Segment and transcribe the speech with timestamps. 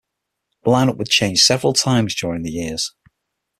[0.63, 2.95] The lineup would change several times during the years.